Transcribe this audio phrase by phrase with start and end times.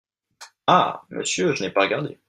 [0.65, 1.03] Ah!
[1.11, 1.53] monsieur…
[1.53, 2.17] je n’ai pas regardé…